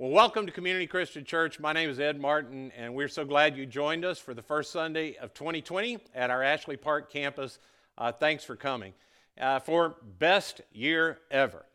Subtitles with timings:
[0.00, 1.58] Well, welcome to Community Christian Church.
[1.58, 4.70] My name is Ed Martin, and we're so glad you joined us for the first
[4.70, 7.58] Sunday of 2020 at our Ashley Park campus.
[7.98, 8.92] Uh, thanks for coming.
[9.40, 11.66] Uh, for Best Year Ever.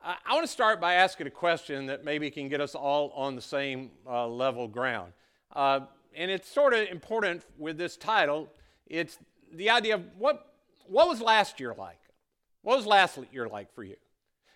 [0.00, 3.10] I, I want to start by asking a question that maybe can get us all
[3.10, 5.12] on the same uh, level ground.
[5.52, 5.80] Uh,
[6.14, 8.48] and it's sort of important with this title.
[8.86, 9.18] It's
[9.52, 10.46] the idea of what,
[10.86, 11.98] what was last year like?
[12.62, 13.96] What was last year like for you?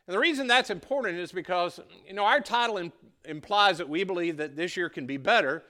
[0.09, 2.91] And the reason that's important is because, you know, our title
[3.27, 5.63] implies that we believe that this year can be better,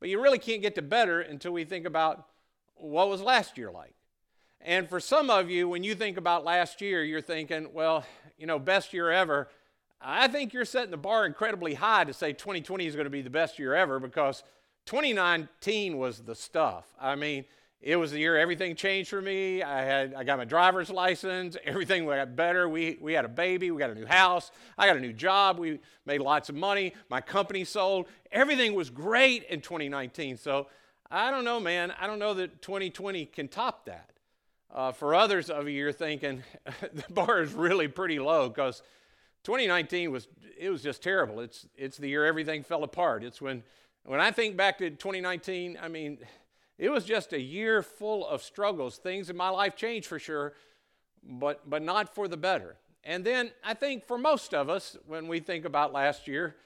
[0.00, 2.26] but you really can't get to better until we think about
[2.74, 3.94] what was last year like.
[4.60, 8.04] And for some of you, when you think about last year, you're thinking, well,
[8.36, 9.48] you know, best year ever.
[10.00, 13.22] I think you're setting the bar incredibly high to say 2020 is going to be
[13.22, 14.42] the best year ever because
[14.86, 16.92] 2019 was the stuff.
[17.00, 17.44] I mean,
[17.84, 19.62] it was the year everything changed for me.
[19.62, 21.54] I had I got my driver's license.
[21.64, 22.66] Everything got better.
[22.66, 23.70] We we had a baby.
[23.70, 24.50] We got a new house.
[24.78, 25.58] I got a new job.
[25.58, 26.94] We made lots of money.
[27.10, 28.06] My company sold.
[28.32, 30.38] Everything was great in 2019.
[30.38, 30.68] So
[31.10, 31.92] I don't know, man.
[32.00, 34.08] I don't know that 2020 can top that.
[34.72, 36.42] Uh, for others of you, you're thinking
[36.80, 38.82] the bar is really pretty low because
[39.44, 40.26] 2019 was
[40.58, 41.40] it was just terrible.
[41.40, 43.22] It's it's the year everything fell apart.
[43.24, 43.62] It's when
[44.06, 45.78] when I think back to 2019.
[45.82, 46.16] I mean
[46.78, 48.98] it was just a year full of struggles.
[48.98, 50.54] Things in my life changed for sure,
[51.22, 52.76] but, but not for the better.
[53.04, 56.56] And then I think for most of us, when we think about last year,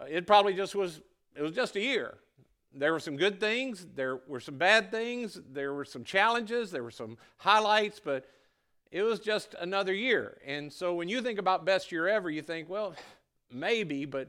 [0.00, 1.00] uh, it probably just was,
[1.34, 2.18] it was just a year.
[2.74, 6.82] There were some good things, there were some bad things, there were some challenges, there
[6.82, 8.26] were some highlights, but
[8.90, 10.38] it was just another year.
[10.46, 12.94] And so when you think about best year ever, you think, well,
[13.50, 14.28] maybe, but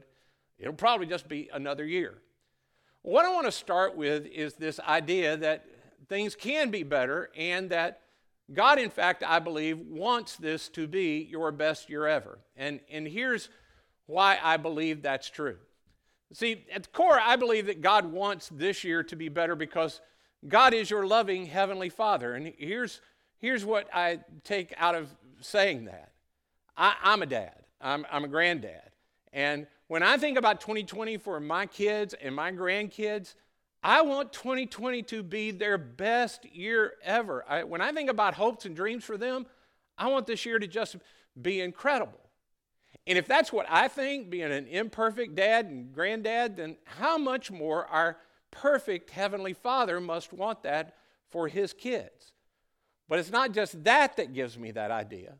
[0.58, 2.18] it'll probably just be another year.
[3.04, 5.66] What I want to start with is this idea that
[6.08, 8.00] things can be better and that
[8.50, 12.38] God, in fact, I believe, wants this to be your best year ever.
[12.56, 13.50] And, and here's
[14.06, 15.58] why I believe that's true.
[16.32, 20.00] See, at the core, I believe that God wants this year to be better because
[20.48, 22.32] God is your loving Heavenly Father.
[22.32, 23.02] And here's,
[23.38, 26.12] here's what I take out of saying that
[26.74, 28.92] I, am a dad, I'm, I'm a granddad.
[29.30, 33.34] And when I think about 2020 for my kids and my grandkids,
[33.82, 37.44] I want 2020 to be their best year ever.
[37.46, 39.46] I, when I think about hopes and dreams for them,
[39.98, 40.96] I want this year to just
[41.40, 42.20] be incredible.
[43.06, 47.50] And if that's what I think, being an imperfect dad and granddad, then how much
[47.50, 48.16] more our
[48.50, 50.94] perfect Heavenly Father must want that
[51.28, 52.32] for His kids?
[53.06, 55.34] But it's not just that that gives me that idea.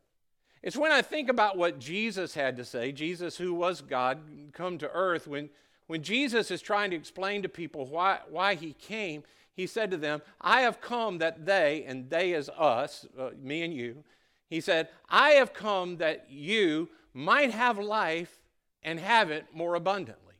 [0.65, 4.17] It's when I think about what Jesus had to say, Jesus, who was God,
[4.51, 5.51] come to earth, when,
[5.85, 9.21] when Jesus is trying to explain to people why, why he came,
[9.53, 13.61] he said to them, I have come that they, and they is us, uh, me
[13.61, 14.03] and you,
[14.49, 18.41] he said, I have come that you might have life
[18.81, 20.33] and have it more abundantly.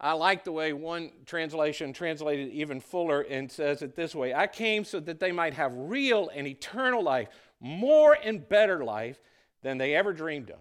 [0.00, 4.46] I like the way one translation translated even fuller and says it this way I
[4.46, 7.28] came so that they might have real and eternal life,
[7.60, 9.20] more and better life
[9.62, 10.60] than they ever dreamed of.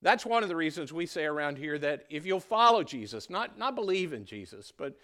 [0.00, 3.58] That's one of the reasons we say around here that if you'll follow Jesus, not,
[3.58, 4.96] not believe in Jesus, but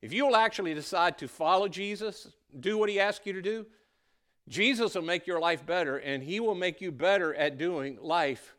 [0.00, 2.28] if you'll actually decide to follow Jesus,
[2.58, 3.66] do what he asks you to do,
[4.48, 8.54] Jesus will make your life better and he will make you better at doing life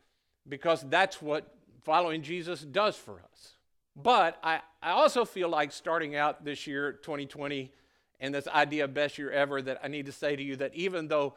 [0.48, 1.52] because that's what
[1.82, 3.54] following Jesus does for us.
[3.96, 7.72] But I, I also feel like starting out this year, 2020,
[8.20, 10.74] and this idea of best year ever, that I need to say to you that
[10.74, 11.34] even though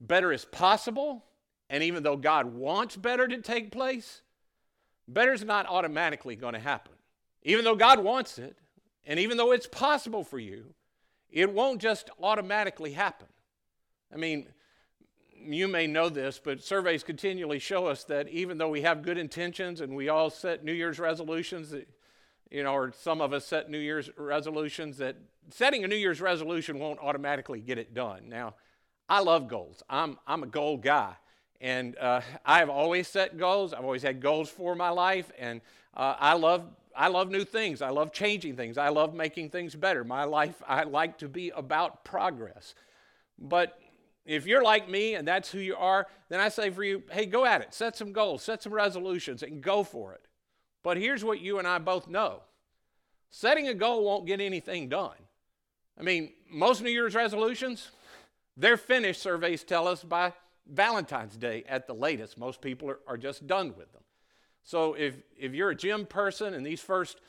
[0.00, 1.24] better is possible,
[1.70, 4.22] and even though God wants better to take place,
[5.06, 6.92] better's not automatically going to happen.
[7.44, 8.56] Even though God wants it,
[9.06, 10.74] and even though it's possible for you,
[11.30, 13.28] it won't just automatically happen.
[14.12, 14.48] I mean,
[15.32, 19.16] you may know this, but surveys continually show us that even though we have good
[19.16, 21.72] intentions and we all set New Year's resolutions,
[22.50, 25.16] you know, or some of us set New Year's resolutions, that
[25.50, 28.28] setting a New Year's resolution won't automatically get it done.
[28.28, 28.56] Now,
[29.08, 29.84] I love goals.
[29.88, 31.14] I'm, I'm a goal guy.
[31.60, 33.74] And uh, I've always set goals.
[33.74, 35.60] I've always had goals for my life, and
[35.94, 36.64] uh, I love
[36.96, 37.82] I love new things.
[37.82, 38.76] I love changing things.
[38.76, 40.04] I love making things better.
[40.04, 42.74] My life, I like to be about progress.
[43.38, 43.78] But
[44.26, 47.26] if you're like me and that's who you are, then I say for you, hey,
[47.26, 47.74] go at it.
[47.74, 50.26] Set some goals, set some resolutions, and go for it.
[50.82, 52.42] But here's what you and I both know
[53.30, 55.16] setting a goal won't get anything done.
[55.98, 57.90] I mean, most New Year's resolutions,
[58.56, 60.32] they're finished, surveys tell us, by
[60.66, 62.38] Valentine's Day at the latest.
[62.38, 64.02] Most people are, are just done with them.
[64.62, 67.20] So if, if you're a gym person and these first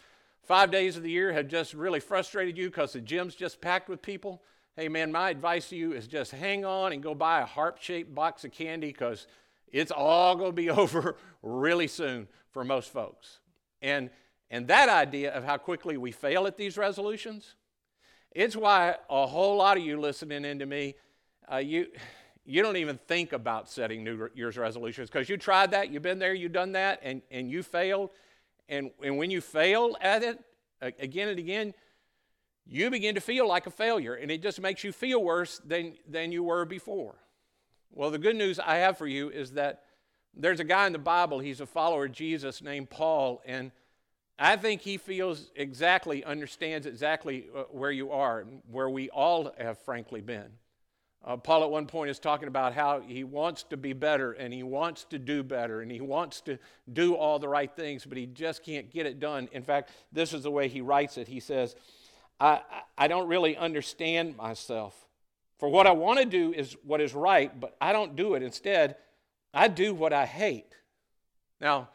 [0.44, 3.90] five days of the year have just really frustrated you because the gym's just packed
[3.90, 4.42] with people,
[4.76, 7.78] hey man, my advice to you is just hang on and go buy a heart
[7.80, 9.28] shaped box of candy because
[9.72, 13.40] it's all going to be over really soon for most folks.
[13.82, 14.10] And,
[14.50, 17.56] and that idea of how quickly we fail at these resolutions,
[18.32, 20.96] it's why a whole lot of you listening in to me,
[21.52, 21.88] uh, you,
[22.52, 26.20] you don't even think about setting New Year's resolutions because you tried that, you've been
[26.20, 28.10] there, you've done that, and, and you failed.
[28.68, 30.38] And, and when you fail at it
[30.82, 31.74] again and again,
[32.68, 35.94] you begin to feel like a failure, and it just makes you feel worse than,
[36.08, 37.16] than you were before.
[37.90, 39.84] Well, the good news I have for you is that
[40.36, 43.72] there's a guy in the Bible, he's a follower of Jesus named Paul, and
[44.38, 49.80] I think he feels exactly, understands exactly uh, where you are, where we all have
[49.80, 50.52] frankly been.
[51.24, 54.52] Uh, Paul at one point is talking about how he wants to be better and
[54.52, 56.58] he wants to do better and he wants to
[56.92, 59.48] do all the right things, but he just can't get it done.
[59.52, 61.28] In fact, this is the way he writes it.
[61.28, 61.76] He says,
[62.40, 62.62] I,
[62.98, 64.96] I don't really understand myself.
[65.60, 68.42] For what I want to do is what is right, but I don't do it.
[68.42, 68.96] Instead,
[69.54, 70.74] I do what I hate.
[71.60, 71.90] Now,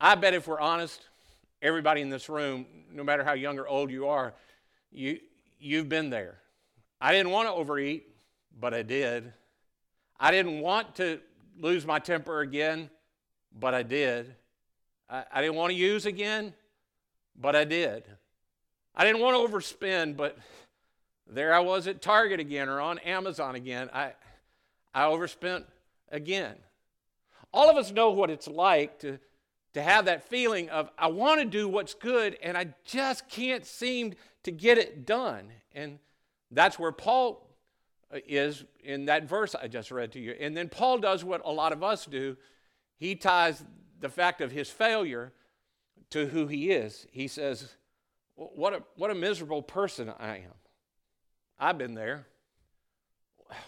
[0.00, 1.06] I bet if we're honest,
[1.62, 4.34] everybody in this room, no matter how young or old you are,
[4.90, 5.20] you,
[5.60, 6.40] you've been there.
[7.00, 8.08] I didn't want to overeat,
[8.58, 9.32] but I did.
[10.18, 11.20] I didn't want to
[11.58, 12.90] lose my temper again,
[13.58, 14.34] but I did.
[15.08, 16.54] I, I didn't want to use again,
[17.36, 18.04] but I did.
[18.94, 20.38] I didn't want to overspend, but
[21.26, 23.90] there I was at Target again or on Amazon again.
[23.92, 24.12] I,
[24.94, 25.66] I overspent
[26.10, 26.54] again.
[27.52, 29.18] All of us know what it's like to,
[29.74, 33.64] to have that feeling of, I want to do what's good and I just can't
[33.66, 34.14] seem
[34.44, 35.50] to get it done.
[35.72, 35.98] And
[36.50, 37.48] that's where Paul
[38.26, 40.34] is in that verse I just read to you.
[40.38, 42.36] And then Paul does what a lot of us do
[42.96, 43.62] he ties
[44.00, 45.32] the fact of his failure
[46.10, 47.06] to who he is.
[47.10, 47.74] He says,
[48.36, 50.54] what a, what a miserable person I am.
[51.58, 52.26] I've been there.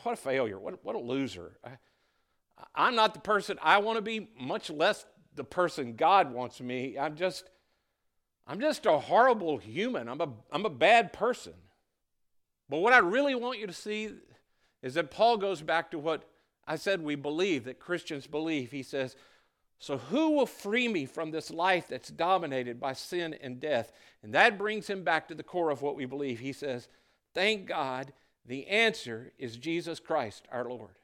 [0.03, 0.59] What a failure.
[0.59, 1.59] What, what a loser.
[1.65, 1.73] I,
[2.75, 5.05] I'm not the person I want to be, much less
[5.35, 6.99] the person God wants me.
[6.99, 7.51] I'm just,
[8.47, 10.09] I'm just a horrible human.
[10.09, 11.53] I'm a, I'm a bad person.
[12.69, 14.11] But what I really want you to see
[14.83, 16.25] is that Paul goes back to what
[16.67, 18.71] I said we believe, that Christians believe.
[18.71, 19.17] He says,
[19.79, 23.93] so, who will free me from this life that's dominated by sin and death?
[24.23, 26.39] And that brings him back to the core of what we believe.
[26.39, 26.89] He says,
[27.35, 28.13] Thank God,
[28.47, 30.95] the answer is Jesus Christ, our Lord.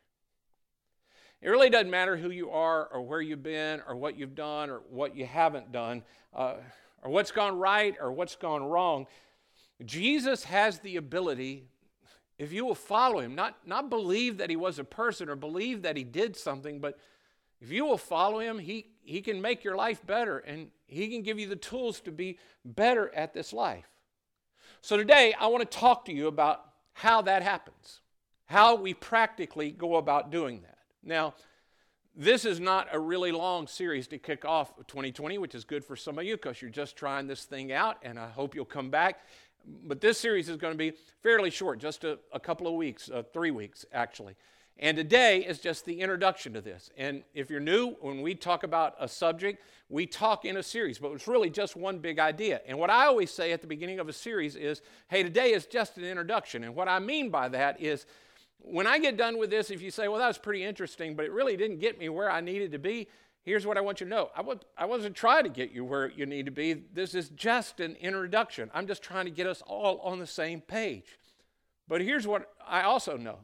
[1.43, 4.71] It really doesn't matter who you are, or where you've been, or what you've done,
[4.71, 6.03] or what you haven't done,
[6.33, 6.55] uh,
[7.03, 9.07] or what's gone right, or what's gone wrong.
[9.85, 11.67] Jesus has the ability,
[12.39, 15.83] if you will follow him, not, not believe that he was a person or believe
[15.83, 16.99] that he did something, but
[17.61, 21.23] if you will follow him, he, he can make your life better and he can
[21.23, 23.87] give you the tools to be better at this life.
[24.81, 26.65] So today, I want to talk to you about
[26.95, 28.01] how that happens,
[28.47, 30.79] how we practically go about doing that.
[31.05, 31.35] Now,
[32.15, 35.97] this is not a really long series to kick off 2020, which is good for
[35.97, 38.91] some of you because you're just trying this thing out, and I hope you'll come
[38.91, 39.21] back.
[39.65, 40.93] But this series is going to be
[41.23, 44.35] fairly short, just a, a couple of weeks, uh, three weeks actually.
[44.79, 46.91] And today is just the introduction to this.
[46.97, 50.99] And if you're new, when we talk about a subject, we talk in a series,
[50.99, 52.63] but it's really just one big idea.
[52.67, 55.67] And what I always say at the beginning of a series is, hey, today is
[55.67, 56.65] just an introduction.
[56.65, 58.07] And what I mean by that is,
[58.65, 61.25] when I get done with this, if you say, well, that was pretty interesting, but
[61.25, 63.09] it really didn't get me where I needed to be,
[63.43, 64.31] here's what I want you to know.
[64.77, 66.73] I wasn't trying to get you where you need to be.
[66.73, 68.71] This is just an introduction.
[68.73, 71.19] I'm just trying to get us all on the same page.
[71.89, 73.39] But here's what I also know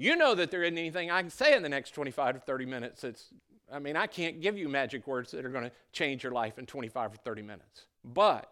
[0.00, 2.66] you know that there isn't anything I can say in the next 25 to 30
[2.66, 3.02] minutes.
[3.02, 3.34] It's,
[3.72, 6.56] I mean, I can't give you magic words that are going to change your life
[6.56, 7.86] in 25 or 30 minutes.
[8.04, 8.48] But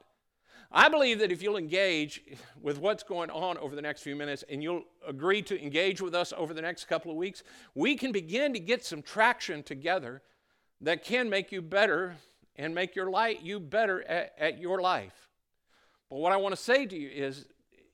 [0.72, 2.20] I believe that if you'll engage
[2.60, 6.16] with what's going on over the next few minutes and you'll agree to engage with
[6.16, 7.44] us over the next couple of weeks,
[7.76, 10.22] we can begin to get some traction together
[10.80, 12.16] that can make you better
[12.56, 15.28] and make your life you better at, at your life.
[16.10, 17.46] But what I want to say to you is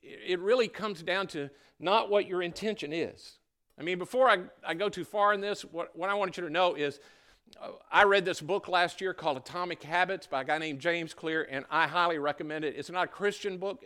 [0.02, 3.38] it really comes down to not what your intention is.
[3.78, 6.44] I mean, before I, I go too far in this, what, what I want you
[6.44, 7.00] to know is
[7.60, 11.14] uh, I read this book last year called Atomic Habits by a guy named James
[11.14, 12.74] Clear, and I highly recommend it.
[12.76, 13.84] It's not a Christian book,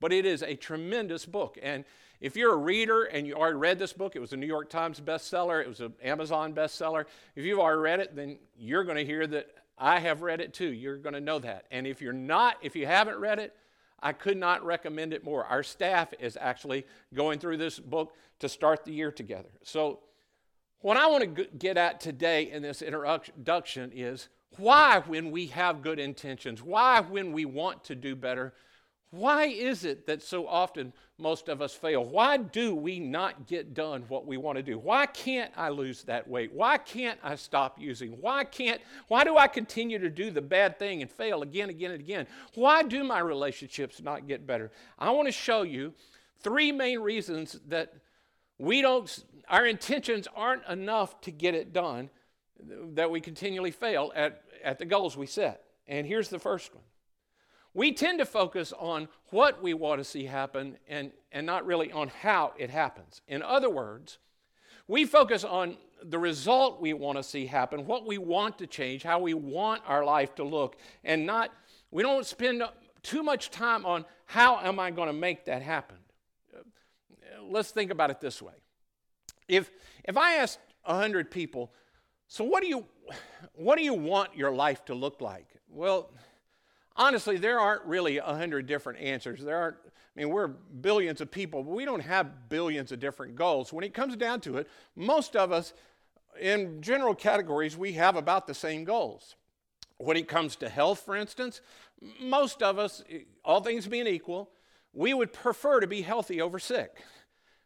[0.00, 1.58] but it is a tremendous book.
[1.62, 1.84] And
[2.22, 4.70] if you're a reader and you already read this book, it was a New York
[4.70, 7.04] Times bestseller, it was an Amazon bestseller.
[7.34, 10.54] If you've already read it, then you're going to hear that I have read it
[10.54, 10.72] too.
[10.72, 11.66] You're going to know that.
[11.72, 13.56] And if you're not, if you haven't read it,
[14.00, 15.44] I could not recommend it more.
[15.44, 19.50] Our staff is actually going through this book to start the year together.
[19.64, 19.98] So,
[20.78, 25.82] what I want to get at today in this introduction is why, when we have
[25.82, 28.52] good intentions, why, when we want to do better,
[29.12, 32.02] Why is it that so often most of us fail?
[32.02, 34.78] Why do we not get done what we want to do?
[34.78, 36.50] Why can't I lose that weight?
[36.54, 38.12] Why can't I stop using?
[38.22, 41.72] Why can't why do I continue to do the bad thing and fail again and
[41.72, 42.26] again and again?
[42.54, 44.70] Why do my relationships not get better?
[44.98, 45.92] I want to show you
[46.40, 47.92] three main reasons that
[48.56, 52.08] we don't our intentions aren't enough to get it done
[52.94, 55.64] that we continually fail at, at the goals we set.
[55.86, 56.84] And here's the first one
[57.74, 61.90] we tend to focus on what we want to see happen and, and not really
[61.90, 63.22] on how it happens.
[63.26, 64.18] In other words,
[64.86, 69.02] we focus on the result we want to see happen, what we want to change,
[69.02, 71.50] how we want our life to look, and not,
[71.90, 72.62] we don't spend
[73.02, 75.96] too much time on how am I going to make that happen.
[77.48, 78.54] Let's think about it this way.
[79.48, 79.70] If,
[80.04, 81.72] if I asked 100 people,
[82.28, 82.86] so what do you,
[83.54, 85.46] what do you want your life to look like?
[85.68, 86.10] Well,
[86.96, 89.42] honestly, there aren't really a hundred different answers.
[89.42, 93.34] There aren't, I mean, we're billions of people, but we don't have billions of different
[93.34, 93.72] goals.
[93.72, 95.72] When it comes down to it, most of us,
[96.40, 99.36] in general categories, we have about the same goals.
[99.98, 101.60] When it comes to health, for instance,
[102.20, 103.04] most of us,
[103.44, 104.50] all things being equal,
[104.92, 107.02] we would prefer to be healthy over sick.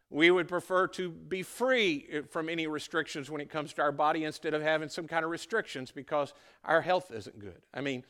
[0.09, 3.91] We would prefer to be free eh, from any restrictions when it comes to our
[3.91, 7.61] body instead of having some kind of restrictions because our health isn't good.
[7.73, 8.05] I mean,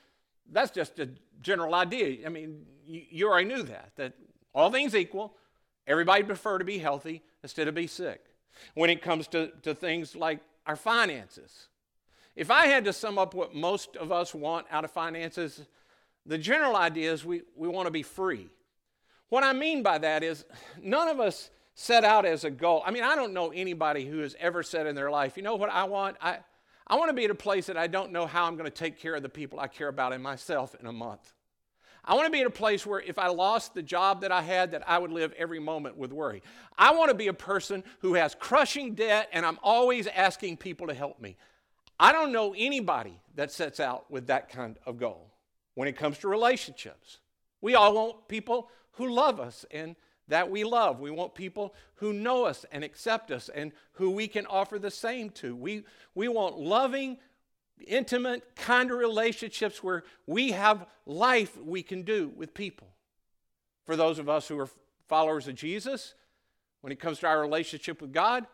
[0.52, 1.10] that's just a
[1.42, 2.26] general idea.
[2.26, 4.14] I mean, you, already knew that, that
[4.54, 5.34] all things equal,
[5.86, 8.22] everybody prefer to be healthy instead of be sick.
[8.74, 11.68] When it comes to, to things like our finances,
[12.36, 15.66] if I had to sum up what most of us want out of finances,
[16.26, 18.50] the general idea is we, we want to be free.
[19.30, 20.46] What I mean by that is
[20.82, 22.82] none of us set out as a goal.
[22.86, 25.56] I mean, I don't know anybody who has ever said in their life, you know
[25.56, 26.18] what I want?
[26.22, 26.40] I,
[26.88, 28.72] I want to be at a place that I don't know how I'm going to
[28.76, 31.34] take care of the people I care about and myself in a month.
[32.06, 34.42] I want to be at a place where if I lost the job that I
[34.42, 36.42] had, that I would live every moment with worry.
[36.78, 40.88] I want to be a person who has crushing debt and I'm always asking people
[40.88, 41.36] to help me.
[42.00, 45.34] I don't know anybody that sets out with that kind of goal
[45.74, 47.20] when it comes to relationships.
[47.60, 51.00] We all want people who love us and that we love.
[51.00, 54.92] We want people who know us and accept us and who we can offer the
[54.92, 55.56] same to.
[55.56, 55.84] We,
[56.16, 57.18] we want loving,
[57.86, 62.88] intimate, kind of relationships where we have life we can do with people.
[63.86, 64.70] For those of us who are
[65.08, 66.14] followers of Jesus,
[66.82, 68.46] when it comes to our relationship with God,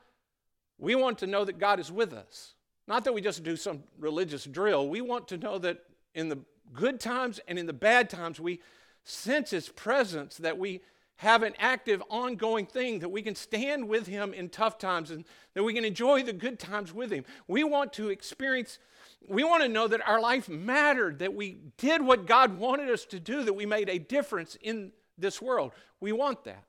[0.78, 2.54] we want to know that God is with us.
[2.88, 4.90] Not that we just do some religious drill.
[4.90, 5.80] We want to know that
[6.14, 6.40] in the
[6.74, 8.60] good times and in the bad times, we
[9.04, 10.82] sense His presence, that we
[11.18, 15.26] have an active, ongoing thing that we can stand with Him in tough times and
[15.54, 17.24] that we can enjoy the good times with Him.
[17.48, 18.80] We want to experience,
[19.28, 23.06] we want to know that our life mattered, that we did what God wanted us
[23.06, 25.72] to do, that we made a difference in this world.
[26.00, 26.64] We want that.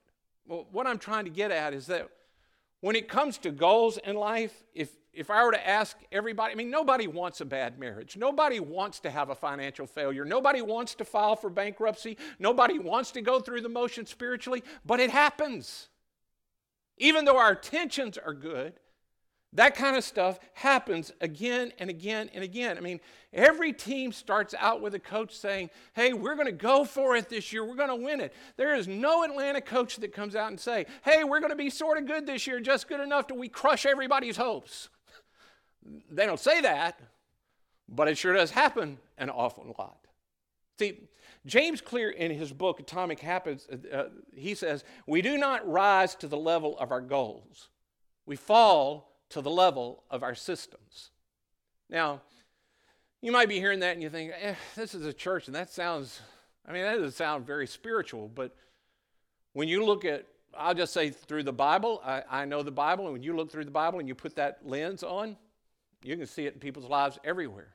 [0.46, 2.10] Well, what I'm trying to get at is that
[2.85, 6.55] when it comes to goals in life, if if I were to ask everybody, I
[6.55, 8.14] mean, nobody wants a bad marriage.
[8.14, 10.26] Nobody wants to have a financial failure.
[10.26, 12.19] Nobody wants to file for bankruptcy.
[12.38, 15.88] Nobody wants to go through the motion spiritually, but it happens.
[16.99, 18.75] Even though our intentions are good,
[19.54, 22.76] that kind of stuff happens again and again and again.
[22.76, 23.00] I mean,
[23.32, 27.28] every team starts out with a coach saying, Hey, we're going to go for it
[27.28, 27.64] this year.
[27.64, 28.34] We're going to win it.
[28.56, 31.70] There is no Atlanta coach that comes out and say, Hey, we're going to be
[31.70, 34.88] sort of good this year, just good enough to we crush everybody's hopes.
[36.11, 36.99] They don't say that,
[37.88, 39.99] but it sure does happen an awful lot.
[40.78, 40.99] See,
[41.46, 46.16] James Clear in his book Atomic Habits, uh, uh, he says, We do not rise
[46.16, 47.68] to the level of our goals,
[48.26, 51.11] we fall to the level of our systems.
[51.88, 52.23] Now,
[53.21, 55.71] you might be hearing that and you think, eh, this is a church, and that
[55.71, 56.21] sounds,
[56.66, 58.54] I mean, that doesn't sound very spiritual, but
[59.52, 60.26] when you look at,
[60.57, 63.50] I'll just say through the Bible, I, I know the Bible, and when you look
[63.50, 65.37] through the Bible and you put that lens on,
[66.02, 67.75] you can see it in people's lives everywhere.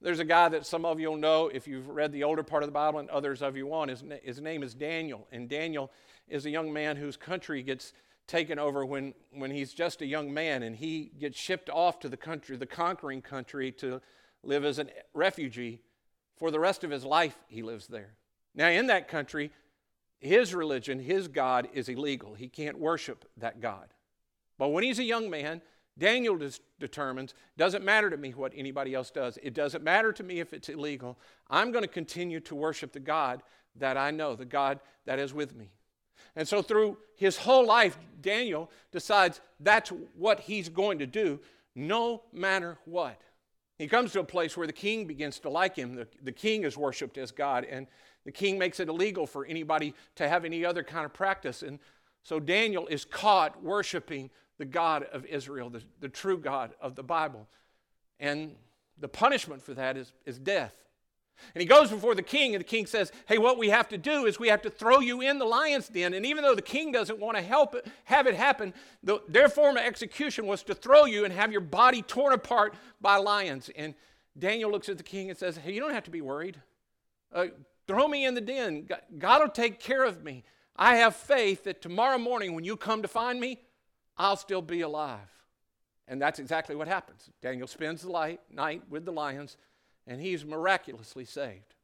[0.00, 2.62] There's a guy that some of you will know if you've read the older part
[2.62, 3.90] of the Bible, and others of you won't.
[3.90, 5.26] His, his name is Daniel.
[5.32, 5.90] And Daniel
[6.28, 7.92] is a young man whose country gets
[8.26, 12.08] taken over when, when he's just a young man, and he gets shipped off to
[12.08, 14.00] the country, the conquering country, to
[14.42, 15.80] live as a refugee.
[16.36, 18.14] For the rest of his life, he lives there.
[18.54, 19.50] Now, in that country,
[20.18, 22.34] his religion, his God, is illegal.
[22.34, 23.88] He can't worship that God.
[24.58, 25.62] But when he's a young man,
[25.98, 26.38] Daniel
[26.78, 29.38] determines, doesn't matter to me what anybody else does.
[29.42, 31.18] It doesn't matter to me if it's illegal.
[31.48, 33.42] I'm going to continue to worship the God
[33.76, 35.70] that I know, the God that is with me.
[36.34, 41.40] And so, through his whole life, Daniel decides that's what he's going to do
[41.74, 43.20] no matter what.
[43.78, 45.94] He comes to a place where the king begins to like him.
[45.94, 47.86] The, the king is worshiped as God, and
[48.24, 51.62] the king makes it illegal for anybody to have any other kind of practice.
[51.62, 51.78] And
[52.22, 57.02] so Daniel is caught worshiping the God of Israel, the, the true God of the
[57.02, 57.46] Bible.
[58.18, 58.56] And
[58.98, 60.74] the punishment for that is, is death.
[61.54, 63.98] And he goes before the king, and the king says, Hey, what we have to
[63.98, 66.14] do is we have to throw you in the lion's den.
[66.14, 69.48] And even though the king doesn't want to help it, have it happen, the, their
[69.48, 73.70] form of execution was to throw you and have your body torn apart by lions.
[73.76, 73.94] And
[74.38, 76.60] Daniel looks at the king and says, Hey, you don't have to be worried.
[77.32, 77.46] Uh,
[77.86, 78.88] throw me in the den.
[79.18, 80.44] God will take care of me.
[80.76, 83.60] I have faith that tomorrow morning when you come to find me,
[84.16, 85.20] I'll still be alive.
[86.08, 87.30] And that's exactly what happens.
[87.42, 89.56] Daniel spends the light, night with the lions
[90.06, 91.74] and he's miraculously saved.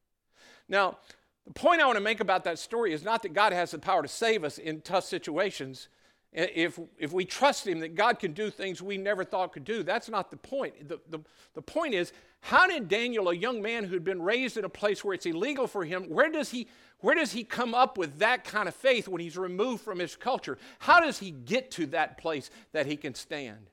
[0.69, 0.99] Now,
[1.47, 3.79] the point I want to make about that story is not that God has the
[3.79, 5.89] power to save us in tough situations.
[6.33, 9.83] If, if we trust Him that God can do things we never thought could do,
[9.83, 10.89] that's not the point.
[10.89, 11.21] The, the,
[11.55, 15.05] the point is, how did Daniel, a young man who'd been raised in a place
[15.05, 16.69] where it's illegal for him, where does he,
[17.01, 20.17] where does he come up with that kind of faith when he's removed from his
[20.17, 20.59] culture?
[20.79, 23.69] How does he get to that place that he can stand?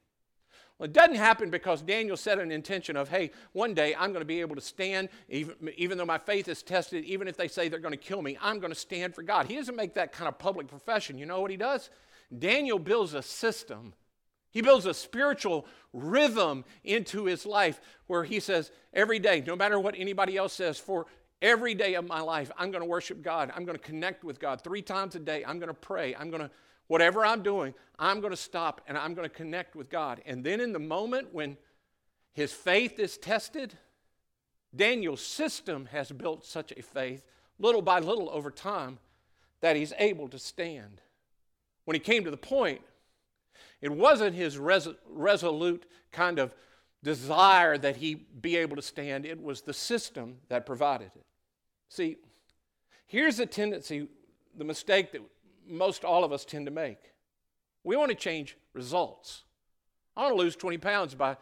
[0.80, 4.22] Well, it doesn't happen because Daniel set an intention of, hey, one day I'm going
[4.22, 7.50] to be able to stand, even, even though my faith is tested, even if they
[7.50, 9.46] say they're going to kill me, I'm going to stand for God.
[9.48, 11.18] He doesn't make that kind of public profession.
[11.18, 11.90] You know what he does?
[12.38, 13.94] Daniel builds a system.
[14.52, 19.80] He builds a spiritual rhythm into his life where he says, every day, no matter
[19.80, 21.08] what anybody else says, for
[21.42, 23.52] every day of my life, I'm going to worship God.
[23.54, 25.44] I'm going to connect with God three times a day.
[25.46, 26.16] I'm going to pray.
[26.16, 26.52] I'm going to
[26.90, 30.22] Whatever I'm doing, I'm going to stop and I'm going to connect with God.
[30.26, 31.56] And then in the moment when
[32.34, 33.78] his faith is tested,
[34.76, 37.24] Daniel's system has built such a faith,
[37.60, 38.98] little by little over time,
[39.62, 41.00] that he's able to stand.
[41.86, 42.82] When he came to the point,
[43.82, 46.56] it wasn't his res- resolute kind of
[47.04, 51.26] desire that he be able to stand, it was the system that provided it.
[51.88, 52.18] See,
[53.06, 54.08] here's a tendency,
[54.58, 55.22] the mistake that
[55.70, 56.98] most all of us tend to make.
[57.84, 59.44] We want to change results.
[60.16, 61.38] I want to lose 20 pounds by,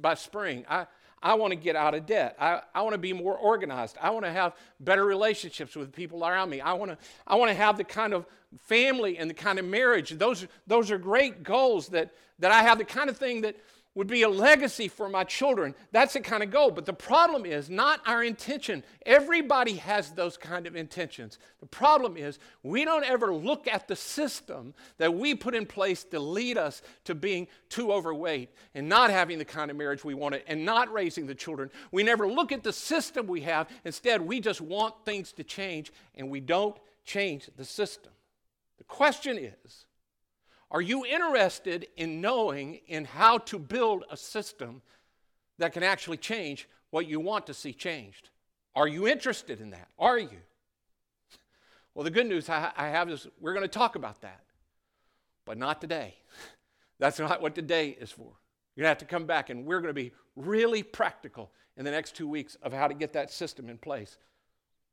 [0.00, 0.64] by spring.
[0.68, 0.86] I,
[1.22, 2.36] I want to get out of debt.
[2.38, 3.96] I, I want to be more organized.
[4.00, 6.60] I want to have better relationships with people around me.
[6.60, 8.26] I want to, I want to have the kind of
[8.66, 10.10] family and the kind of marriage.
[10.10, 13.56] Those, those are great goals that, that I have, the kind of thing that
[13.98, 15.74] would be a legacy for my children.
[15.90, 16.70] That's the kind of goal.
[16.70, 18.84] But the problem is not our intention.
[19.04, 21.40] Everybody has those kind of intentions.
[21.58, 26.04] The problem is we don't ever look at the system that we put in place
[26.04, 30.14] to lead us to being too overweight and not having the kind of marriage we
[30.14, 31.68] wanted and not raising the children.
[31.90, 33.68] We never look at the system we have.
[33.84, 38.12] Instead, we just want things to change and we don't change the system.
[38.76, 39.86] The question is,
[40.70, 44.82] are you interested in knowing in how to build a system
[45.58, 48.30] that can actually change what you want to see changed?
[48.74, 49.88] Are you interested in that?
[49.98, 50.38] Are you?
[51.94, 54.44] Well, the good news I have is we're going to talk about that,
[55.44, 56.14] but not today.
[57.00, 58.32] That's not what today is for.
[58.76, 61.84] You're going to have to come back, and we're going to be really practical in
[61.84, 64.18] the next two weeks of how to get that system in place.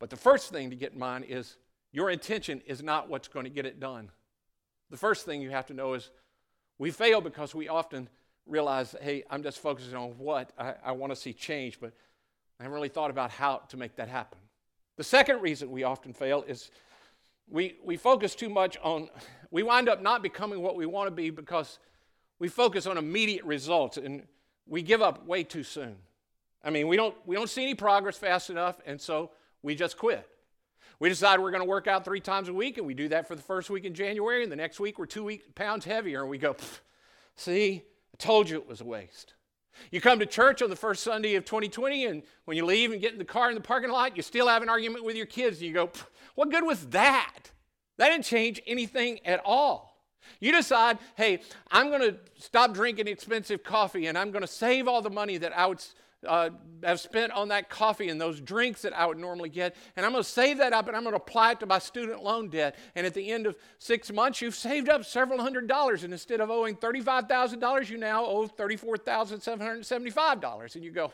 [0.00, 1.56] But the first thing to get in mind is
[1.92, 4.10] your intention is not what's going to get it done.
[4.90, 6.10] The first thing you have to know is
[6.78, 8.08] we fail because we often
[8.46, 11.92] realize, hey, I'm just focusing on what I, I want to see change, but
[12.58, 14.38] I haven't really thought about how to make that happen.
[14.96, 16.70] The second reason we often fail is
[17.48, 19.08] we, we focus too much on,
[19.50, 21.78] we wind up not becoming what we want to be because
[22.38, 24.26] we focus on immediate results and
[24.66, 25.96] we give up way too soon.
[26.62, 29.30] I mean, we don't, we don't see any progress fast enough, and so
[29.62, 30.28] we just quit.
[30.98, 33.28] We decide we're going to work out three times a week, and we do that
[33.28, 36.22] for the first week in January, and the next week we're two week, pounds heavier,
[36.22, 36.56] and we go,
[37.34, 37.82] see,
[38.14, 39.34] I told you it was a waste.
[39.90, 43.00] You come to church on the first Sunday of 2020, and when you leave and
[43.00, 45.26] get in the car in the parking lot, you still have an argument with your
[45.26, 45.90] kids, and you go,
[46.34, 47.50] what good was that?
[47.98, 49.96] That didn't change anything at all.
[50.40, 54.88] You decide, hey, I'm going to stop drinking expensive coffee and I'm going to save
[54.88, 55.82] all the money that I would
[56.26, 56.50] uh,
[56.82, 59.76] have spent on that coffee and those drinks that I would normally get.
[59.96, 61.78] And I'm going to save that up and I'm going to apply it to my
[61.78, 62.76] student loan debt.
[62.94, 66.04] And at the end of six months, you've saved up several hundred dollars.
[66.04, 70.74] And instead of owing $35,000, you now owe $34,775.
[70.74, 71.12] And you go,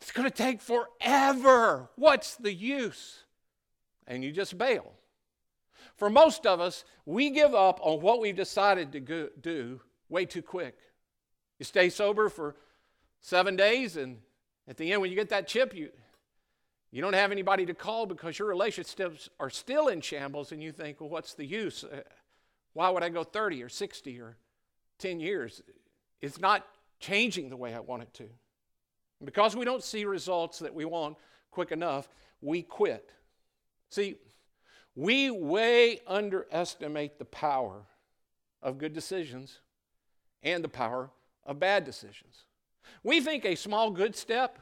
[0.00, 1.90] it's going to take forever.
[1.96, 3.24] What's the use?
[4.06, 4.92] And you just bail.
[5.96, 10.24] For most of us, we give up on what we've decided to go, do way
[10.24, 10.76] too quick.
[11.58, 12.56] You stay sober for
[13.20, 14.18] seven days, and
[14.68, 15.90] at the end, when you get that chip, you,
[16.90, 20.72] you don't have anybody to call because your relationships are still in shambles, and you
[20.72, 21.84] think, well, what's the use?
[21.84, 22.00] Uh,
[22.72, 24.36] why would I go 30 or 60 or
[24.98, 25.62] 10 years?
[26.20, 26.66] It's not
[26.98, 28.28] changing the way I want it to.
[29.22, 31.16] Because we don't see results that we want
[31.50, 32.08] quick enough,
[32.40, 33.10] we quit.
[33.90, 34.16] See,
[34.94, 37.82] we way underestimate the power
[38.62, 39.60] of good decisions
[40.42, 41.10] and the power
[41.44, 42.44] of bad decisions.
[43.02, 44.58] We think a small good step,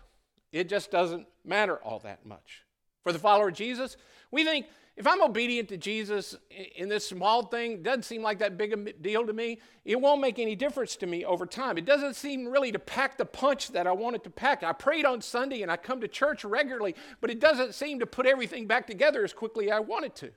[0.52, 2.64] it just doesn't matter all that much.
[3.02, 3.96] For the follower of Jesus,
[4.30, 4.66] we think
[4.98, 6.34] if I'm obedient to Jesus
[6.74, 9.60] in this small thing, doesn't seem like that big a deal to me.
[9.84, 11.78] It won't make any difference to me over time.
[11.78, 14.64] It doesn't seem really to pack the punch that I wanted to pack.
[14.64, 18.06] I prayed on Sunday and I come to church regularly, but it doesn't seem to
[18.06, 20.30] put everything back together as quickly as I wanted to.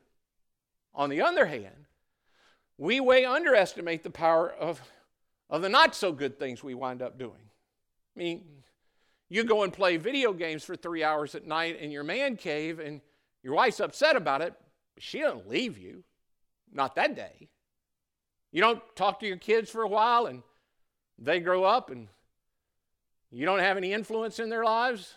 [0.93, 1.88] On the other hand,
[2.77, 4.80] we way underestimate the power of,
[5.49, 7.49] of the not so good things we wind up doing.
[8.15, 8.43] I mean,
[9.30, 12.80] you go and play video games for three hours at night in your man cave
[12.80, 13.02] and
[13.43, 14.54] your wife's upset about it,
[14.93, 16.04] but she doesn't leave you.
[16.74, 17.50] Not that day.
[18.52, 20.43] You don't talk to your kids for a while and
[21.17, 22.08] they grow up and
[23.32, 25.13] you don't have any influence in their lives.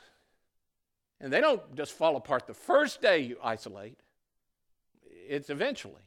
[1.21, 3.99] And they don't just fall apart the first day you isolate,
[5.03, 6.03] it's eventually.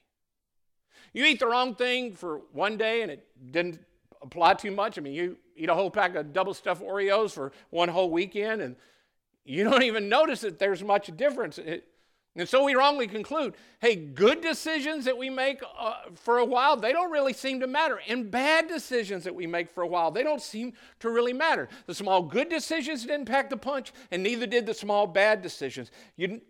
[1.13, 3.79] You eat the wrong thing for one day and it didn't
[4.21, 4.97] apply too much.
[4.97, 8.61] I mean, you eat a whole pack of double stuffed Oreos for one whole weekend
[8.61, 8.75] and
[9.45, 11.57] you don't even notice that there's much difference.
[11.57, 11.87] It,
[12.37, 16.75] and so we wrongly conclude hey, good decisions that we make uh, for a while,
[16.77, 17.99] they don't really seem to matter.
[18.07, 21.69] And bad decisions that we make for a while, they don't seem to really matter.
[21.85, 25.91] The small good decisions didn't pack the punch, and neither did the small bad decisions.
[26.15, 26.41] You,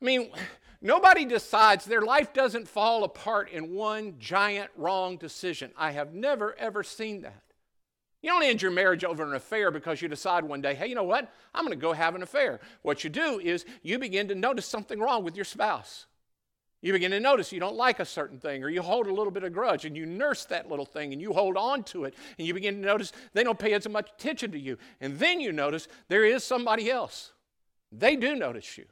[0.00, 0.30] I mean,
[0.80, 5.72] nobody decides, their life doesn't fall apart in one giant wrong decision.
[5.76, 7.42] I have never, ever seen that.
[8.24, 10.94] You don't end your marriage over an affair because you decide one day, hey, you
[10.94, 11.30] know what?
[11.54, 12.58] I'm going to go have an affair.
[12.80, 16.06] What you do is you begin to notice something wrong with your spouse.
[16.80, 19.30] You begin to notice you don't like a certain thing, or you hold a little
[19.30, 22.14] bit of grudge, and you nurse that little thing, and you hold on to it,
[22.38, 24.78] and you begin to notice they don't pay as much attention to you.
[25.02, 27.34] And then you notice there is somebody else.
[27.92, 28.86] They do notice you.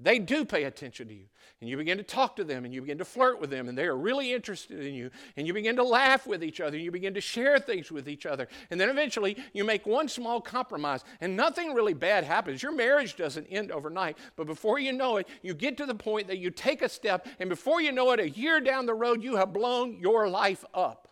[0.00, 1.26] They do pay attention to you.
[1.60, 3.78] And you begin to talk to them and you begin to flirt with them and
[3.78, 5.10] they are really interested in you.
[5.36, 8.06] And you begin to laugh with each other and you begin to share things with
[8.06, 8.46] each other.
[8.70, 12.62] And then eventually you make one small compromise and nothing really bad happens.
[12.62, 14.18] Your marriage doesn't end overnight.
[14.36, 17.26] But before you know it, you get to the point that you take a step
[17.40, 20.64] and before you know it, a year down the road, you have blown your life
[20.74, 21.08] up.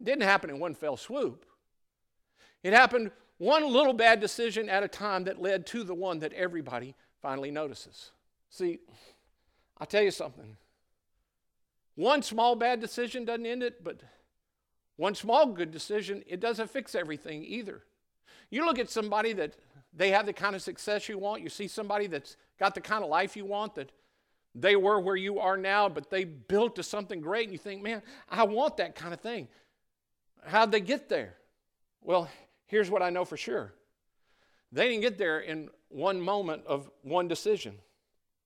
[0.00, 1.44] It didn't happen in one fell swoop.
[2.62, 6.32] It happened one little bad decision at a time that led to the one that
[6.32, 8.10] everybody finally notices.
[8.48, 8.78] See,
[9.78, 10.56] I'll tell you something.
[11.94, 14.00] One small bad decision doesn't end it, but
[14.96, 17.82] one small good decision, it doesn't fix everything either.
[18.50, 19.56] You look at somebody that
[19.92, 23.02] they have the kind of success you want, you see somebody that's got the kind
[23.02, 23.92] of life you want, that
[24.54, 27.82] they were where you are now, but they built to something great, and you think,
[27.82, 29.48] man, I want that kind of thing.
[30.44, 31.34] How'd they get there?
[32.02, 32.28] Well,
[32.66, 33.72] here's what I know for sure
[34.72, 37.78] they didn't get there in one moment of one decision.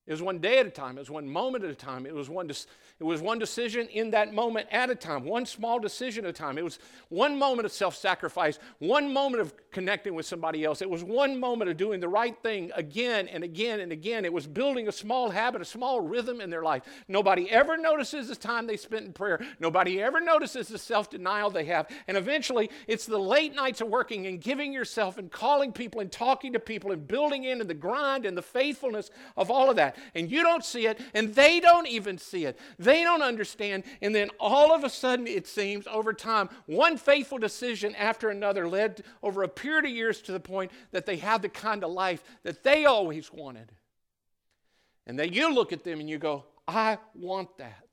[0.07, 0.99] It was one day at a time.
[0.99, 2.05] It was one moment at a time.
[2.05, 2.67] It was one, it
[3.01, 6.59] was one decision in that moment at a time, one small decision at a time.
[6.59, 10.83] It was one moment of self sacrifice, one moment of connecting with somebody else.
[10.83, 14.27] It was one moment of doing the right thing again and again and again.
[14.27, 16.83] It was building a small habit, a small rhythm in their life.
[17.09, 19.41] Nobody ever notices the time they spent in prayer.
[19.59, 21.89] Nobody ever notices the self denial they have.
[22.09, 26.13] And eventually, it's the late nights of working and giving yourself and calling people and
[26.13, 29.77] talking to people and building in and the grind and the faithfulness of all of
[29.77, 32.59] that and you don't see it, and they don't even see it.
[32.79, 33.85] They don't understand.
[34.03, 38.69] And then all of a sudden, it seems, over time, one faithful decision after another
[38.69, 41.91] led over a period of years to the point that they have the kind of
[41.91, 43.73] life that they always wanted.
[45.07, 47.87] And then you look at them and you go, I want that.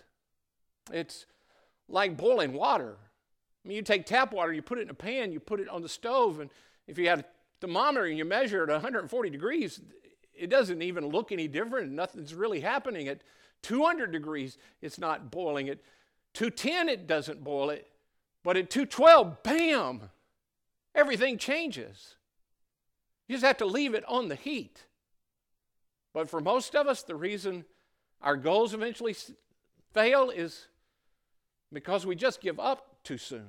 [0.92, 1.26] It's
[1.88, 2.96] like boiling water.
[3.64, 5.70] I mean, you take tap water, you put it in a pan, you put it
[5.70, 6.50] on the stove, and
[6.88, 7.26] if you had a
[7.60, 9.80] thermometer and you measure it at 140 degrees,
[10.34, 11.92] it doesn't even look any different.
[11.92, 13.08] Nothing's really happening.
[13.08, 13.22] At
[13.64, 15.70] 200 degrees, it's not boiling.
[15.70, 15.80] At
[16.34, 17.88] 210, it doesn't boil it.
[18.44, 20.10] But at 212, bam,
[20.96, 22.16] everything changes.
[23.28, 24.86] You just have to leave it on the heat.
[26.14, 27.66] But for most of us, the reason
[28.22, 29.16] our goals eventually
[29.94, 30.68] fail is
[31.72, 33.48] because we just give up too soon.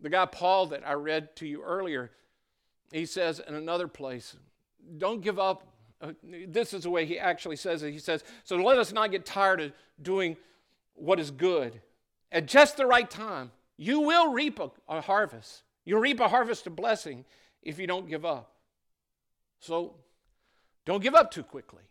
[0.00, 2.10] The guy Paul that I read to you earlier,
[2.92, 4.36] he says in another place,
[4.96, 5.66] don't give up.
[6.00, 7.92] Uh, this is the way he actually says it.
[7.92, 10.36] He says, So let us not get tired of doing
[10.94, 11.80] what is good.
[12.30, 15.62] At just the right time, you will reap a, a harvest.
[15.84, 17.24] You'll reap a harvest of blessing
[17.62, 18.52] if you don't give up.
[19.60, 19.94] So
[20.84, 21.82] don't give up too quickly.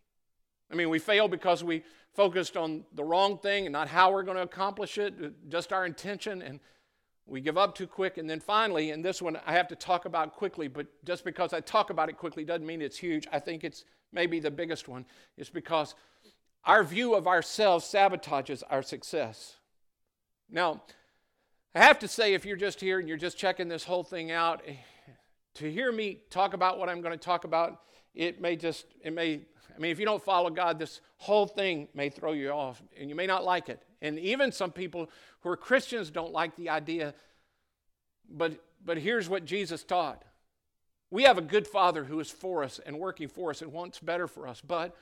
[0.72, 1.84] I mean, we fail because we
[2.14, 5.86] focused on the wrong thing and not how we're going to accomplish it, just our
[5.86, 6.42] intention.
[6.42, 6.60] And
[7.28, 8.18] we give up too quick.
[8.18, 11.54] And then finally, and this one I have to talk about quickly, but just because
[11.54, 13.28] I talk about it quickly doesn't mean it's huge.
[13.32, 15.06] I think it's maybe the biggest one,
[15.38, 15.94] is because
[16.64, 19.58] our view of ourselves sabotages our success.
[20.50, 20.84] Now,
[21.76, 24.32] I have to say, if you're just here and you're just checking this whole thing
[24.32, 24.74] out, eh,
[25.56, 27.82] to hear me talk about what I'm going to talk about,
[28.16, 29.42] it may just, it may,
[29.76, 33.10] I mean, if you don't follow God, this whole thing may throw you off and
[33.10, 33.84] you may not like it.
[34.02, 35.10] And even some people
[35.42, 37.14] who are Christians don't like the idea.
[38.30, 40.24] But, but here's what Jesus taught
[41.10, 44.00] we have a good Father who is for us and working for us and wants
[44.00, 44.62] better for us.
[44.62, 44.96] But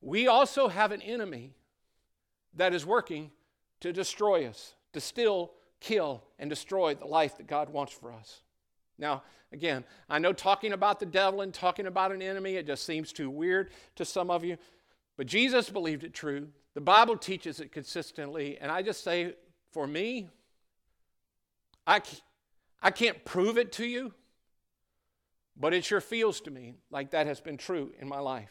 [0.00, 1.54] we also have an enemy
[2.54, 3.30] that is working
[3.80, 8.40] to destroy us, to still kill and destroy the life that God wants for us.
[8.98, 9.22] Now,
[9.52, 13.12] again, I know talking about the devil and talking about an enemy, it just seems
[13.12, 14.56] too weird to some of you.
[15.16, 16.48] But Jesus believed it true.
[16.76, 18.58] The Bible teaches it consistently.
[18.60, 19.32] And I just say,
[19.72, 20.28] for me,
[21.86, 22.02] I,
[22.82, 24.12] I can't prove it to you,
[25.56, 28.50] but it sure feels to me like that has been true in my life.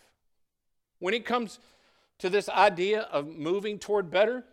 [0.97, 1.59] When it comes
[2.17, 4.43] to this idea of moving toward better,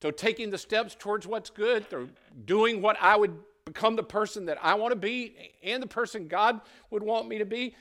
[0.00, 2.08] to taking the steps towards what's good, or
[2.44, 6.26] doing what I would become the person that I want to be and the person
[6.26, 7.76] God would want me to be,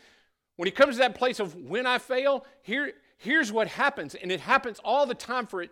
[0.58, 4.32] when it comes to that place of when I fail, here, here's what happens, and
[4.32, 5.70] it happens all the time for it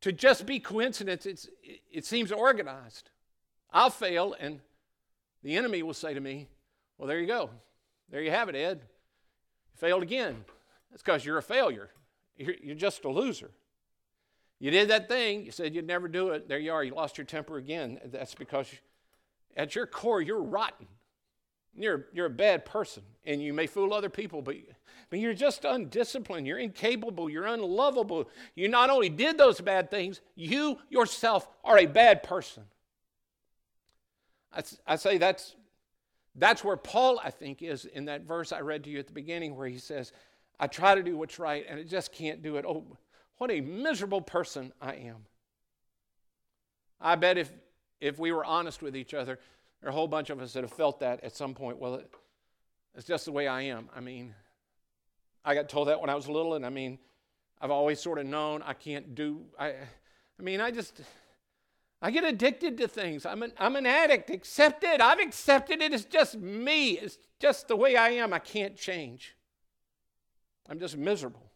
[0.00, 1.24] to just be coincidence.
[1.24, 1.48] It's,
[1.90, 3.10] it seems organized.
[3.72, 4.60] I'll fail, and
[5.42, 6.48] the enemy will say to me,
[6.98, 7.50] Well, there you go.
[8.10, 8.80] There you have it, Ed.
[8.82, 10.44] You failed again.
[10.90, 11.90] That's because you're a failure.
[12.36, 13.50] You're, you're just a loser.
[14.58, 16.48] You did that thing, you said you'd never do it.
[16.48, 17.98] There you are, you lost your temper again.
[18.06, 18.68] That's because
[19.56, 20.86] at your core, you're rotten.
[21.76, 24.56] You're, you're a bad person, and you may fool other people, but
[25.10, 26.46] but you're just undisciplined.
[26.46, 27.28] You're incapable.
[27.28, 28.30] You're unlovable.
[28.54, 32.62] You not only did those bad things, you yourself are a bad person.
[34.52, 35.56] I, I say that's,
[36.36, 39.12] that's where Paul, I think, is in that verse I read to you at the
[39.12, 40.12] beginning, where he says,
[40.60, 42.64] I try to do what's right, and I just can't do it.
[42.64, 42.96] Oh,
[43.38, 45.26] what a miserable person I am.
[47.00, 47.50] I bet if,
[48.00, 49.40] if we were honest with each other,
[49.80, 51.78] there are a whole bunch of us that have felt that at some point.
[51.78, 52.10] Well, it,
[52.94, 53.88] it's just the way I am.
[53.94, 54.34] I mean,
[55.44, 56.98] I got told that when I was little, and I mean,
[57.60, 59.42] I've always sort of known I can't do.
[59.58, 61.00] I, I mean, I just,
[62.02, 63.24] I get addicted to things.
[63.24, 64.30] I'm an, I'm an addict.
[64.30, 65.00] Accept it.
[65.00, 65.92] I've accepted it.
[65.92, 66.92] It's just me.
[66.92, 68.32] It's just the way I am.
[68.32, 69.34] I can't change.
[70.68, 71.50] I'm just miserable.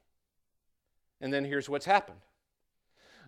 [1.20, 2.18] And then here's what's happened.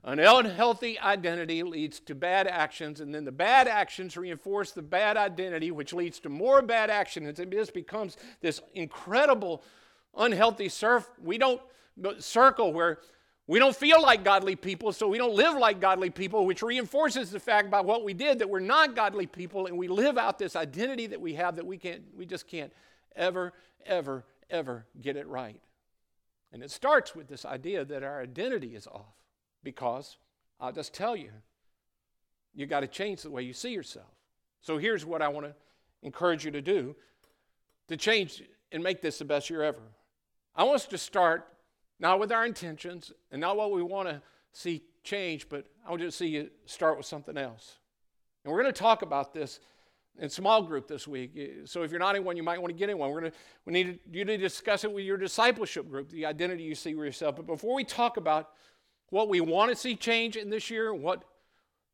[0.04, 5.16] An unhealthy identity leads to bad actions, and then the bad actions reinforce the bad
[5.16, 7.40] identity, which leads to more bad actions.
[7.40, 9.64] And this becomes this incredible
[10.16, 11.60] unhealthy surf, we don't
[12.18, 12.98] circle where
[13.48, 17.30] we don't feel like godly people, so we don't live like godly people, which reinforces
[17.30, 20.38] the fact by what we did that we're not godly people, and we live out
[20.38, 22.72] this identity that we have that we can't, we just can't
[23.14, 23.52] ever,
[23.84, 25.60] ever, ever get it right.
[26.52, 29.14] And it starts with this idea that our identity is off.
[29.62, 30.16] Because
[30.60, 31.30] I'll just tell you,
[32.54, 34.06] you got to change the way you see yourself.
[34.60, 35.54] So here's what I want to
[36.02, 36.96] encourage you to do
[37.88, 38.42] to change
[38.72, 39.82] and make this the best year ever.
[40.54, 41.46] I want us to start
[42.00, 46.02] not with our intentions and not what we want to see change, but I want
[46.02, 47.76] you to see you start with something else.
[48.44, 49.60] And we're going to talk about this
[50.18, 51.38] in small group this week.
[51.66, 53.10] So if you're not in one, you might want to get in one.
[53.10, 56.10] We're going to we need to, you need to discuss it with your discipleship group,
[56.10, 57.36] the identity you see with yourself.
[57.36, 58.50] But before we talk about
[59.10, 61.24] what we want to see change in this year, what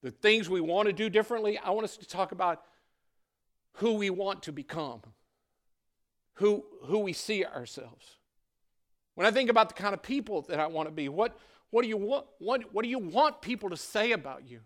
[0.02, 2.62] the things we want to do differently, I want us to talk about
[3.74, 5.00] who we want to become,
[6.34, 8.16] who who we see ourselves.
[9.14, 11.38] When I think about the kind of people that I want to be, what,
[11.70, 14.60] what, do you want, what, what do you want people to say about you?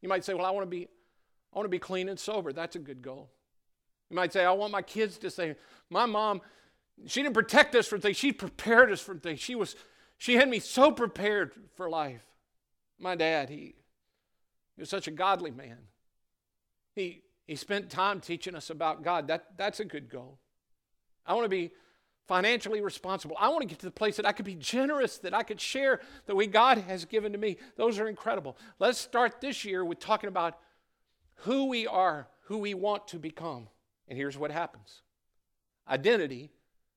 [0.00, 0.88] You might say, Well, I want to be,
[1.52, 2.52] I want to be clean and sober.
[2.52, 3.30] That's a good goal.
[4.10, 5.56] You might say, I want my kids to say,
[5.90, 6.40] My mom,
[7.06, 9.40] she didn't protect us from things, she prepared us from things.
[9.40, 9.76] She was
[10.22, 12.22] she had me so prepared for life.
[12.96, 13.74] My dad, he,
[14.76, 15.78] he was such a godly man.
[16.94, 19.26] He he spent time teaching us about God.
[19.26, 20.38] That, that's a good goal.
[21.26, 21.72] I want to be
[22.28, 23.36] financially responsible.
[23.36, 25.60] I want to get to the place that I could be generous, that I could
[25.60, 27.56] share the way God has given to me.
[27.76, 28.56] Those are incredible.
[28.78, 30.56] Let's start this year with talking about
[31.38, 33.66] who we are, who we want to become.
[34.06, 35.02] And here's what happens
[35.90, 36.52] identity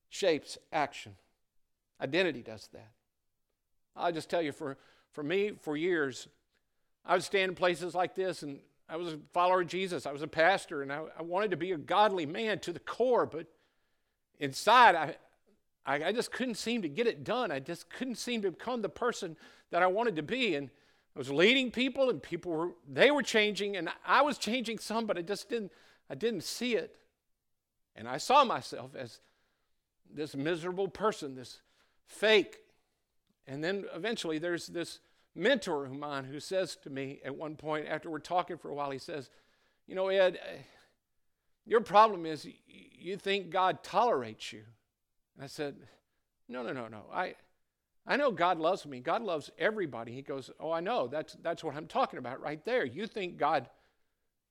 [0.09, 1.15] shapes action.
[1.99, 2.91] Identity does that.
[3.95, 4.77] I'll just tell you, for,
[5.11, 6.27] for me, for years,
[7.05, 10.05] I would stand in places like this and I was a follower of Jesus.
[10.05, 12.79] I was a pastor and I, I wanted to be a godly man to the
[12.79, 13.47] core, but
[14.39, 15.15] inside, I,
[15.85, 17.51] I, I just couldn't seem to get it done.
[17.51, 19.37] I just couldn't seem to become the person
[19.71, 20.55] that I wanted to be.
[20.55, 20.69] And
[21.15, 25.05] I was leading people and people were they were changing and I was changing some,
[25.05, 25.71] but I just didn't
[26.09, 26.97] I didn't see it.
[27.95, 29.19] And I saw myself as
[30.13, 31.61] this miserable person, this
[32.07, 32.57] fake.
[33.47, 34.99] And then eventually there's this
[35.35, 38.73] mentor of mine who says to me at one point after we're talking for a
[38.73, 39.29] while, he says,
[39.87, 40.57] You know, Ed, eh,
[41.65, 44.63] your problem is you think God tolerates you.
[45.35, 45.75] And I said,
[46.47, 47.03] No, no, no, no.
[47.13, 47.35] I,
[48.07, 48.99] I know God loves me.
[48.99, 50.13] God loves everybody.
[50.13, 51.07] He goes, Oh, I know.
[51.07, 52.85] That's, that's what I'm talking about right there.
[52.85, 53.69] You think God.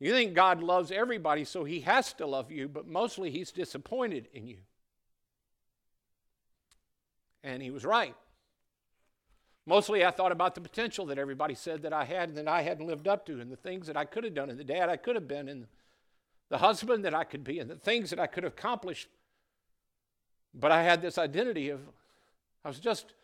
[0.01, 4.29] You think God loves everybody, so he has to love you, but mostly he's disappointed
[4.35, 4.59] in you.
[7.45, 8.15] And he was right.
[9.67, 12.63] Mostly I thought about the potential that everybody said that I had and that I
[12.63, 14.89] hadn't lived up to, and the things that I could have done, and the dad
[14.89, 15.67] I could have been, and
[16.51, 19.09] the husband that I could be, and the things that I could have accomplished.
[20.55, 21.81] But I had this identity of,
[22.65, 23.15] I was just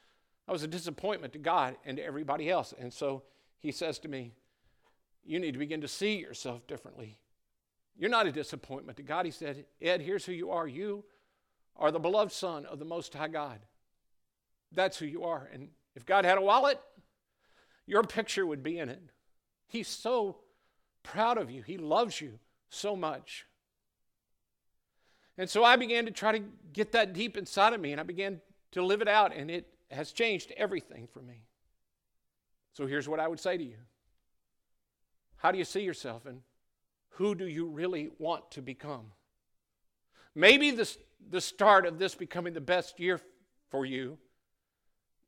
[0.50, 2.74] I was a disappointment to God and to everybody else.
[2.76, 3.22] And so
[3.60, 4.32] he says to me,
[5.24, 7.18] You need to begin to see yourself differently.
[7.96, 9.26] You're not a disappointment to God.
[9.26, 10.66] He said, Ed, here's who you are.
[10.66, 11.04] You
[11.76, 13.60] are the beloved Son of the Most High God.
[14.72, 15.48] That's who you are.
[15.52, 15.68] And
[16.00, 16.80] if God had a wallet,
[17.86, 19.02] your picture would be in it.
[19.68, 20.38] He's so
[21.02, 22.38] proud of you, He loves you
[22.70, 23.44] so much.
[25.36, 28.04] And so I began to try to get that deep inside of me, and I
[28.04, 28.40] began
[28.72, 31.42] to live it out, and it has changed everything for me.
[32.72, 33.76] So here's what I would say to you
[35.36, 36.40] How do you see yourself, and
[37.10, 39.12] who do you really want to become?
[40.34, 40.90] Maybe the,
[41.28, 43.20] the start of this becoming the best year
[43.70, 44.16] for you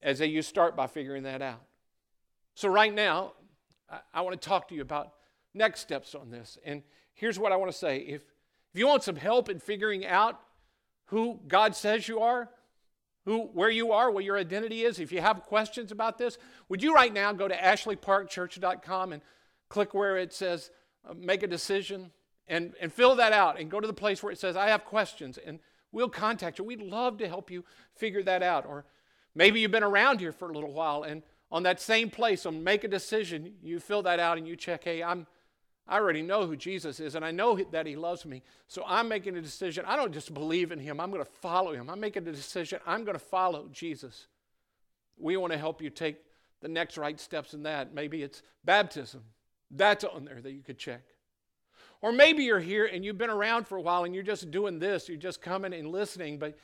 [0.02, 1.62] as you start by figuring that out.
[2.54, 3.32] So, right now,
[3.90, 5.12] I, I want to talk to you about
[5.54, 6.58] next steps on this.
[6.64, 6.82] And
[7.14, 8.22] here's what I want to say if,
[8.72, 10.40] if you want some help in figuring out
[11.06, 12.48] who God says you are,
[13.24, 14.98] who, where you are, what your identity is.
[14.98, 16.38] If you have questions about this,
[16.68, 19.22] would you right now go to ashleyparkchurch.com and
[19.68, 20.70] click where it says
[21.08, 22.10] uh, make a decision
[22.48, 24.84] and, and fill that out and go to the place where it says I have
[24.84, 25.60] questions and
[25.92, 26.64] we'll contact you.
[26.64, 28.66] We'd love to help you figure that out.
[28.66, 28.84] Or
[29.34, 32.64] maybe you've been around here for a little while and on that same place on
[32.64, 35.26] make a decision, you fill that out and you check, hey, I'm
[35.86, 38.42] I already know who Jesus is, and I know that He loves me.
[38.68, 39.84] So I'm making a decision.
[39.86, 41.90] I don't just believe in Him, I'm going to follow Him.
[41.90, 42.80] I'm making a decision.
[42.86, 44.28] I'm going to follow Jesus.
[45.18, 46.16] We want to help you take
[46.60, 47.92] the next right steps in that.
[47.92, 49.22] Maybe it's baptism.
[49.70, 51.02] That's on there that you could check.
[52.00, 54.78] Or maybe you're here and you've been around for a while and you're just doing
[54.78, 56.56] this, you're just coming and listening, but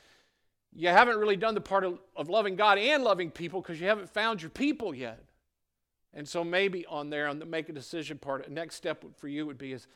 [0.75, 3.87] you haven't really done the part of, of loving God and loving people because you
[3.87, 5.25] haven't found your people yet.
[6.15, 9.29] And so maybe on there, on the make a decision part, a next step for
[9.29, 9.87] you would be is,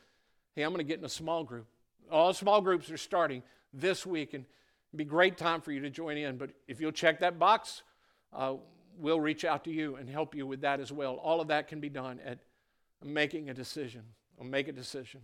[0.55, 1.67] hey, I'm going to get in a small group.
[2.11, 4.45] All small groups are starting this week, and
[4.89, 6.37] it'd be great time for you to join in.
[6.37, 7.83] But if you'll check that box,
[8.31, 8.55] uh,
[8.99, 11.15] we'll reach out to you and help you with that as well.
[11.15, 12.39] All of that can be done at
[13.03, 14.03] making a decision.
[14.37, 15.21] Or make a decision.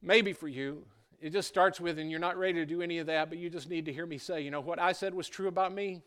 [0.00, 0.86] Maybe for you,
[1.20, 3.50] it just starts with, and you're not ready to do any of that, but you
[3.50, 6.02] just need to hear me say, you know, what I said was true about me,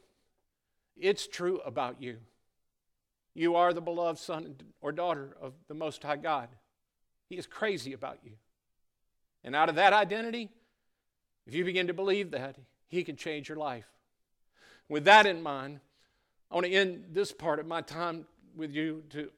[0.95, 2.17] it's true about you.
[3.33, 6.49] You are the beloved son or daughter of the Most High God.
[7.27, 8.33] He is crazy about you.
[9.43, 10.49] And out of that identity,
[11.47, 13.85] if you begin to believe that, He can change your life.
[14.89, 15.79] With that in mind,
[16.51, 19.29] I want to end this part of my time with you to,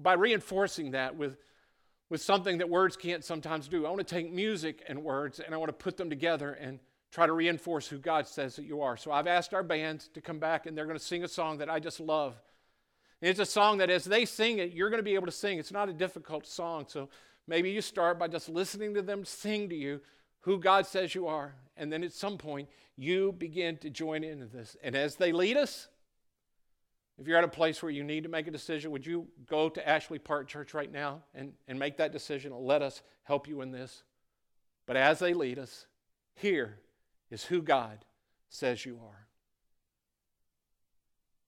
[0.00, 1.36] by reinforcing that with,
[2.12, 3.86] with something that words can't sometimes do.
[3.86, 6.78] I want to take music and words and I want to put them together and
[7.10, 8.98] try to reinforce who God says that you are.
[8.98, 11.56] So I've asked our bands to come back and they're going to sing a song
[11.56, 12.34] that I just love.
[13.22, 15.32] And It's a song that as they sing it, you're going to be able to
[15.32, 15.58] sing.
[15.58, 16.84] It's not a difficult song.
[16.86, 17.08] So
[17.46, 20.02] maybe you start by just listening to them sing to you
[20.40, 21.54] who God says you are.
[21.78, 24.76] And then at some point, you begin to join into this.
[24.82, 25.88] And as they lead us,
[27.18, 29.68] if you're at a place where you need to make a decision, would you go
[29.68, 32.52] to Ashley Park Church right now and, and make that decision?
[32.54, 34.02] Let us help you in this.
[34.86, 35.86] But as they lead us,
[36.34, 36.78] here
[37.30, 38.04] is who God
[38.48, 39.26] says you are.